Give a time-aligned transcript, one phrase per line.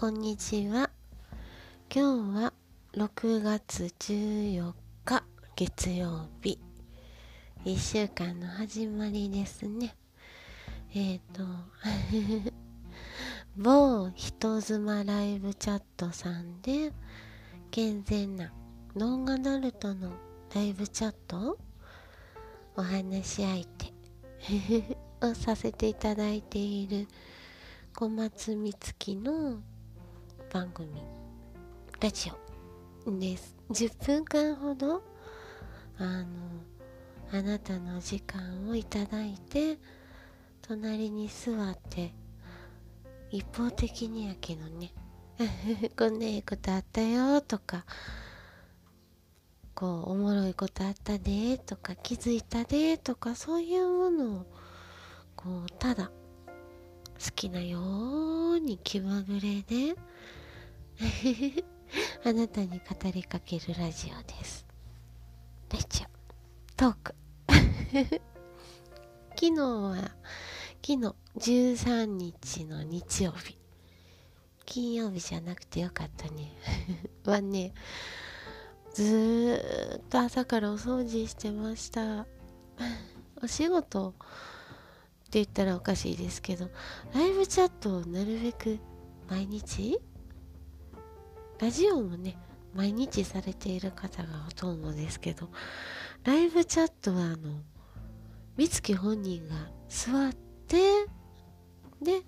[0.00, 0.88] こんにちは。
[1.94, 2.52] 今日は
[2.94, 4.72] 6月14
[5.04, 5.22] 日
[5.54, 6.58] 月曜日。
[7.66, 9.94] 1週間の始まりですね。
[10.94, 11.44] えっ、ー、と、
[13.58, 16.94] 某人妻ライブチャットさんで
[17.70, 18.50] 健全な
[18.96, 20.12] ノンアダルトの
[20.54, 21.58] ライブチャット
[22.74, 23.92] お話し相手
[25.28, 27.06] をさせていただいている
[27.94, 29.60] 小松美月の
[30.52, 30.88] 番組
[32.00, 32.28] ラジ
[33.06, 33.10] オ。
[33.20, 33.56] です。
[33.70, 35.00] 10分間ほど
[35.96, 36.26] あの
[37.30, 39.78] あなたの時間をいただいて
[40.60, 42.12] 隣に座って
[43.30, 44.92] 一方的にやけどね
[45.96, 47.84] こんないいことあったよとか
[49.76, 54.46] こうおもろいことあったでとか気づいたでとかそういうものを
[55.36, 57.78] こうただ好きなよ
[58.52, 59.94] うに気まぐれで
[62.24, 64.66] あなたに語りかけるラジオです。
[65.72, 66.06] ラジオ。
[66.76, 67.14] トーク。
[69.30, 69.96] 昨日は
[70.86, 73.56] 昨日13日の日曜日。
[74.66, 76.52] 金曜日じゃなくてよかったね。
[77.24, 77.72] はね
[78.92, 82.26] ずっと朝からお掃除してました。
[83.42, 84.18] お仕事って
[85.32, 86.68] 言ったらおかしいですけど
[87.14, 88.78] ライブチャットをなるべく
[89.30, 89.98] 毎日
[91.60, 92.38] ラジオもね
[92.74, 95.50] 毎日されている方がほとんどですけど
[96.24, 97.36] ライブチャットはあの
[98.56, 99.54] 美月本人が
[99.88, 100.32] 座っ
[100.66, 101.06] て
[102.00, 102.22] で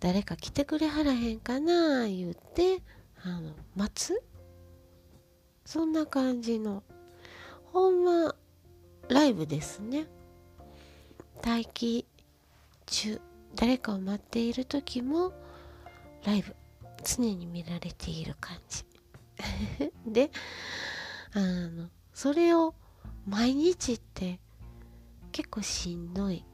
[0.00, 2.82] 誰か来てくれはらへんかな言って
[3.22, 4.22] あの待つ？
[5.64, 6.82] そんな感じの
[7.72, 8.34] ほんま
[9.08, 10.06] ライブですね。
[11.44, 12.06] 待機
[12.86, 13.20] 中。
[13.54, 15.32] 誰かを待っている時も
[16.26, 16.54] ライブ。
[17.04, 18.84] 常に見られている感じ。
[20.06, 20.30] で
[21.32, 22.74] あのそれを
[23.26, 24.40] 毎日って
[25.32, 26.44] 結構しんどい。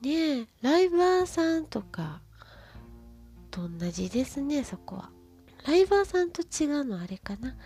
[0.00, 2.20] ねえライバーさんとか
[3.50, 5.10] と同じですねそこは。
[5.66, 7.56] ライバーさんと違うのあれかな。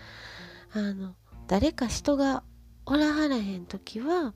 [0.73, 1.15] あの
[1.47, 2.43] 誰か人が
[2.87, 4.35] おらはらへん時は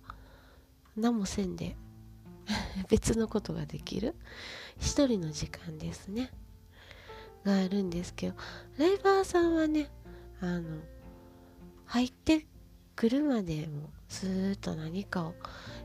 [0.96, 1.76] 何もせんで
[2.90, 4.14] 別のことができる。
[4.78, 6.30] 一人の時間ですね。
[7.44, 8.36] があるんですけど
[8.78, 9.90] ライバーさんはね
[10.40, 10.80] あの
[11.86, 12.46] 入って
[12.96, 15.34] くるまでもずっと何かを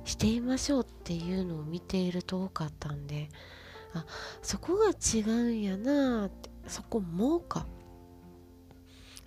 [0.05, 3.29] していましょうっていうのを見ていると多かったんで
[3.93, 4.05] あ
[4.41, 7.65] そこが違うんやなってそこもうか。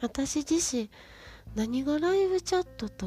[0.01, 0.91] 私自身
[1.55, 3.07] 何がライブチャットと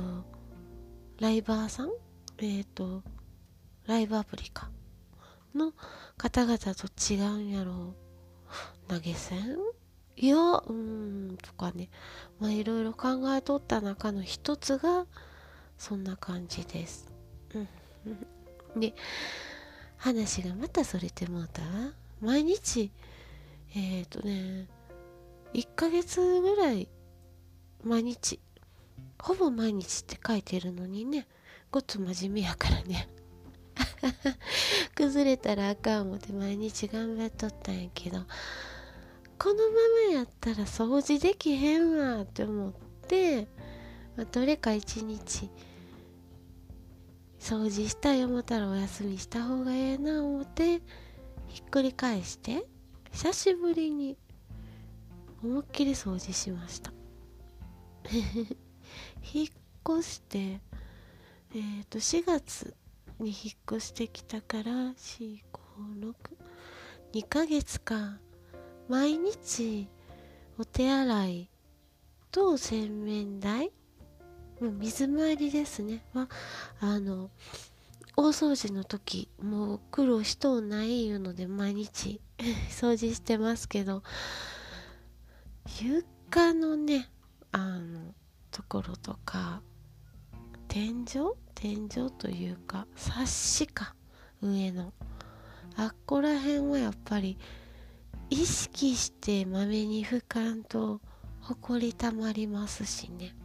[1.19, 1.89] ライバーさん
[2.37, 3.03] えっ、ー、と
[3.85, 4.69] ライブアプリか
[5.53, 5.73] の
[6.17, 8.04] 方々と違うんやろう
[8.87, 9.57] 投げ銭？
[10.17, 11.89] いやうんとかね。
[12.39, 15.05] まあいろいろ考えとった中の一つが
[15.77, 17.11] そんな感じです。
[18.75, 18.93] で
[19.97, 21.67] 話がまたそれてもうたわ。
[22.21, 22.91] 毎日
[23.75, 24.67] えっ、ー、とね
[25.53, 26.87] 1ヶ月ぐらい
[27.83, 28.39] 毎日
[29.19, 31.27] ほぼ毎日って書いてるのにね
[31.71, 33.09] ごつ真面目やからね。
[34.95, 38.19] 崩れたらあかん思って毎日頑張っとったんやけど
[39.37, 42.73] このままやったら掃除できへんわって思っ
[43.07, 43.47] て、
[44.15, 45.49] まあ、どれか一日
[47.39, 50.81] 掃除したい思ったらお休みした方がええな思って
[51.47, 52.65] ひっくり返して
[53.11, 54.17] 久しぶりに
[55.43, 56.91] 思いっきり掃除しました。
[59.33, 59.47] 引っ
[59.87, 62.73] 越してえっ、ー、と4月
[63.19, 66.15] に引っ越してきたから456
[67.13, 68.19] 2ヶ月間
[68.87, 69.87] 毎日
[70.57, 71.49] お手洗い
[72.31, 73.71] と洗面台
[74.61, 76.03] もう水回りですね。
[76.13, 76.29] は
[76.79, 77.29] あの
[78.15, 82.21] 大掃除の時もう苦労しとうないいうので毎日
[82.69, 84.03] 掃除してますけど
[85.81, 87.09] 床のね
[87.51, 88.13] あの
[88.51, 89.61] ところとか
[90.67, 91.35] 天井？
[91.55, 93.95] 天井というかサッシか
[94.41, 94.93] 上の。
[95.77, 97.37] あっこら辺はやっぱり
[98.29, 100.99] 意識してまめに拭かんと
[101.41, 103.35] ほこりたまりますしね。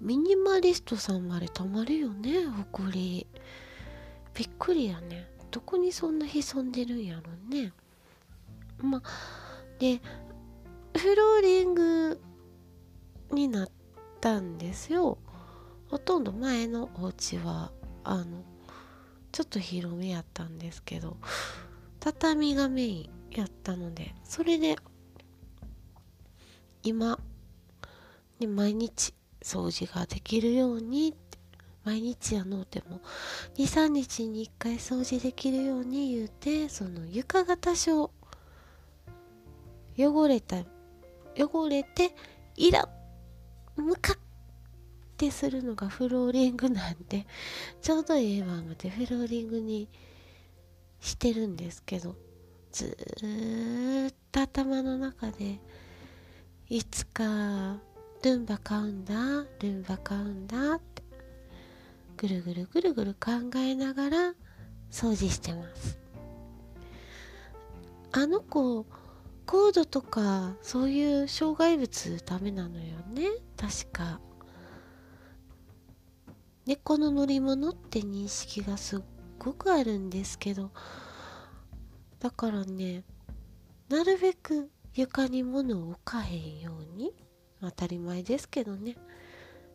[0.00, 3.26] ミニマリストさんまでたまるよねほこり。
[4.34, 5.28] びっくりやね。
[5.50, 7.22] どこにそんな潜んでるんやろ
[7.54, 7.72] ね。
[8.80, 9.02] ま
[9.80, 10.00] で
[10.96, 12.20] フローリング
[13.32, 13.68] になっ
[14.20, 15.18] たんですよ。
[15.88, 17.72] ほとんど前のお家は
[18.04, 18.44] あの
[19.32, 21.16] ちょっと広めやったんですけど。
[22.04, 24.74] 畳がメインやったのでそれで
[26.82, 27.16] 今、
[28.40, 31.14] ね、毎日掃除ができるように
[31.84, 33.00] 毎日やのうても
[33.56, 38.10] 23日に1回掃除できるように言うてその床が多少
[39.96, 40.56] 汚れた
[41.36, 42.16] 汚れて
[42.56, 42.88] イラ
[43.76, 44.16] ムカっ
[45.16, 47.28] てするのがフローリングなんで
[47.80, 49.88] ちょうどええわ思ってフローリングに
[51.02, 52.14] してるんですけど
[52.70, 55.58] ずーっと頭の中で
[56.70, 57.78] いつか
[58.22, 59.14] ルンバ買うんだ
[59.60, 61.02] ルンバ買うんだって
[62.16, 64.34] ぐるぐるぐるぐる考えながら
[64.90, 65.98] 掃除してます。
[68.12, 68.84] あの子
[69.44, 73.28] コードとかそういう障害物ダメなのよね。
[73.56, 74.20] 確か。
[76.64, 79.00] 猫の乗り物って認識がすっ
[79.42, 80.70] ごくあるんですけど
[82.20, 83.02] だからね
[83.88, 87.12] なるべく床に物を置かへんように
[87.60, 88.96] 当たり前ですけどね。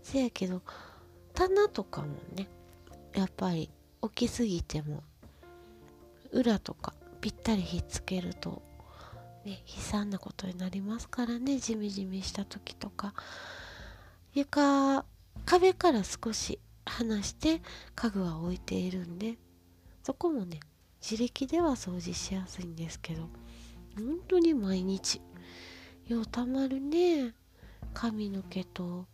[0.02, 0.62] せやけど
[1.34, 2.48] 棚とかもね
[3.14, 3.69] やっぱり
[4.02, 5.04] 置きすぎても
[6.31, 8.62] 裏とかぴったりひっつけると
[9.44, 13.13] ね悲惨なことになりますからねジメジメした時とか。
[14.34, 15.04] 床
[15.46, 17.62] 壁から少し離して
[17.96, 19.38] 家具は置いているんで
[20.07, 20.62] そこもね
[21.01, 23.24] 自力では掃除しやすいんですけど
[23.98, 25.19] 本当に毎日。
[26.07, 27.33] ようたまるね
[27.94, 29.06] 髪の毛と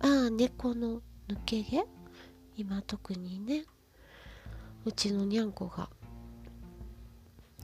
[0.00, 1.84] ああ猫の抜け毛。
[2.56, 3.64] 今特にね
[4.86, 5.90] うちのにゃんこが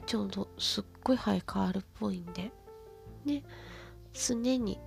[0.04, 2.52] ちょうどすっごい生え変わるっぽいんで。
[3.24, 3.44] ね
[4.12, 4.78] 常に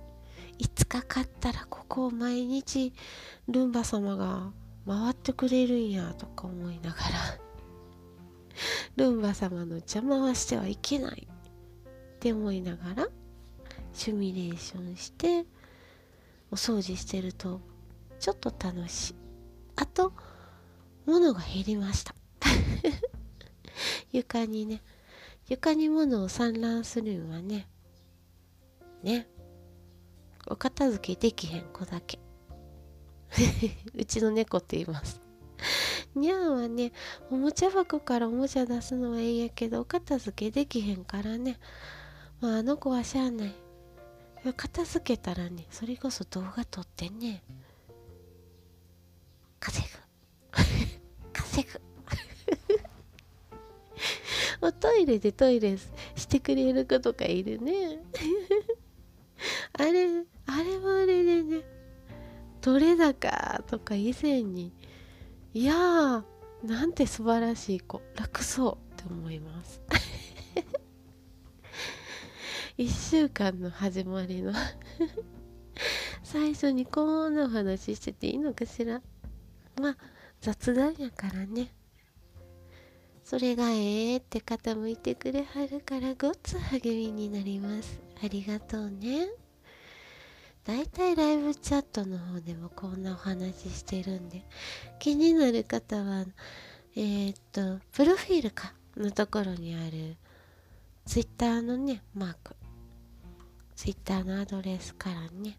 [0.56, 2.92] いつかかったらここを毎日
[3.48, 4.52] ルンバ様が
[4.86, 7.47] 回ってくれるんやとか思いながら。
[8.98, 13.08] ルンバ様の邪魔はしてはいけないって思いながら
[13.92, 15.46] シミュレーションして
[16.50, 17.60] お掃除してると
[18.18, 19.14] ちょっと楽しい。
[19.76, 20.12] あと
[21.06, 22.14] 物が減りました。
[24.10, 24.82] 床にね。
[25.48, 27.68] 床に物を散乱するんはね。
[29.04, 29.28] ね。
[30.48, 32.18] お片付けできへん子だけ。
[33.94, 35.27] うちの猫って言います。
[36.14, 36.92] にゃんはね
[37.30, 41.58] おもちゃ箱からおもちゃ出すのはいいんやけどお片付けできへんからね。
[42.40, 43.54] まああの子はしゃあない。
[44.56, 47.42] 片付けたらねそれこそ動画撮ってね。
[49.60, 49.98] 稼ぐ。
[51.32, 51.80] 稼ぐ。
[54.66, 58.00] おトイレでトイレしてくれる子とかいるね。
[59.74, 60.08] あれ
[60.46, 61.62] あれもあれでね
[62.60, 64.72] 取れ高とか以前に
[65.58, 66.22] いやー
[66.62, 68.00] なんて素晴らしい子。
[68.14, 69.82] 楽そうって思います。
[72.78, 74.52] 1週間の始まりの。
[76.22, 79.02] 最初にこんなお話してていいのかしら。
[79.80, 79.96] まあ
[80.40, 81.74] 雑談やからね。
[83.24, 88.00] それがええって方もいてくれはるからごっつ励みになります。
[88.22, 89.26] ありがとうね。
[90.68, 94.44] だいたいライブチャットの方でもこんなお話してるんで
[94.98, 96.26] 気になる方は
[96.94, 100.16] えー、っとプロフィールかのところにある
[101.06, 102.54] ツイッターのねマーク
[103.76, 105.56] ツイッターのアドレスからね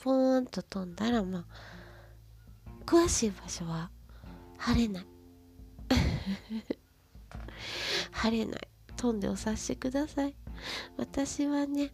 [0.00, 1.44] ポーンと飛んだらまあ
[2.84, 3.88] 詳しい場所は
[4.58, 5.06] 晴れない。
[8.10, 8.68] 晴れない。
[8.96, 10.34] 飛んでお察しください。
[10.96, 11.92] 私はね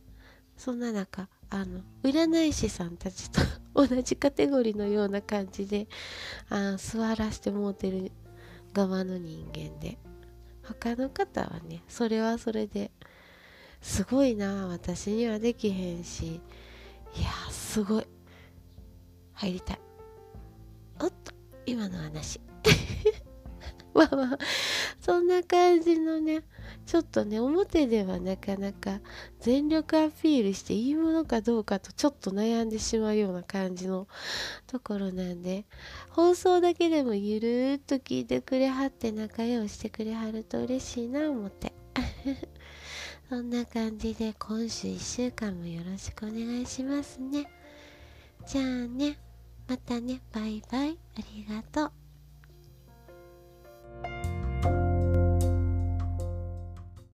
[0.56, 3.40] そんな中あの占い師さんたちと
[3.86, 5.88] 同じカテゴリーのような感じで
[6.48, 8.12] あ座らせてもうてる
[8.72, 9.98] 側の人間で。
[10.66, 12.90] 他の方はねそれはそれで
[13.80, 16.40] すごいな私にはできへんし。
[17.14, 18.06] いやすごい。
[19.34, 19.80] 入りたい。
[21.00, 21.32] おっと
[21.66, 22.40] 今の話。
[23.94, 24.38] まあまあ
[25.00, 26.42] そんな感じのね
[26.86, 29.00] ちょっとね表ではなかなか
[29.40, 34.06] 全力アピールしていいものかどうかとちょっと悩んでしまうような感じの
[34.66, 35.66] ところなんで
[36.10, 41.72] 放送だけでもゆるーっと聞いてくれはって仲良してくれはると嬉しいな思って。
[43.28, 47.50] そんな感じで今週1週間もよろしくお願いしますね。
[48.46, 49.18] じゃあね
[49.66, 50.20] またね。
[50.32, 50.96] バイバイ。
[51.18, 52.05] ありがとう。